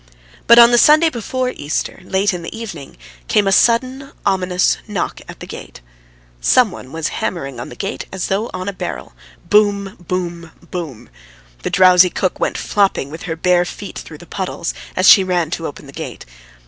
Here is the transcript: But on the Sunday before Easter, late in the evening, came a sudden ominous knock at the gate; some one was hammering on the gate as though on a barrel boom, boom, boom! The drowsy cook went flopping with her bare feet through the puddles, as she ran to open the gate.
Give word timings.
But 0.47 0.57
on 0.57 0.71
the 0.71 0.79
Sunday 0.79 1.11
before 1.11 1.51
Easter, 1.55 2.01
late 2.03 2.33
in 2.33 2.41
the 2.41 2.57
evening, 2.59 2.97
came 3.27 3.45
a 3.45 3.51
sudden 3.51 4.11
ominous 4.25 4.77
knock 4.87 5.21
at 5.29 5.41
the 5.41 5.45
gate; 5.45 5.81
some 6.39 6.71
one 6.71 6.91
was 6.91 7.09
hammering 7.19 7.59
on 7.59 7.69
the 7.69 7.75
gate 7.75 8.07
as 8.11 8.25
though 8.25 8.49
on 8.51 8.67
a 8.67 8.73
barrel 8.73 9.13
boom, 9.47 9.97
boom, 10.07 10.53
boom! 10.71 11.07
The 11.61 11.69
drowsy 11.69 12.09
cook 12.09 12.39
went 12.39 12.57
flopping 12.57 13.11
with 13.11 13.21
her 13.29 13.35
bare 13.35 13.63
feet 13.63 13.99
through 13.99 14.17
the 14.17 14.25
puddles, 14.25 14.73
as 14.95 15.07
she 15.07 15.23
ran 15.23 15.51
to 15.51 15.67
open 15.67 15.85
the 15.85 15.91
gate. 15.93 16.25